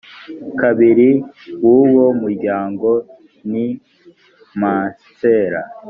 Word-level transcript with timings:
kabiri 0.59 1.09
w 1.63 1.65
uwo 1.79 2.05
muryango 2.21 2.89
ni 3.51 3.67
masera 4.61 5.61